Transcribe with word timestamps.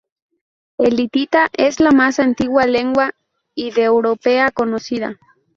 El 0.79 0.99
hitita 0.99 1.49
es 1.55 1.79
la 1.79 1.91
más 1.91 2.17
antigua 2.19 2.65
lengua 2.65 3.11
indoeuropea 3.53 4.49
conocida. 4.49 5.19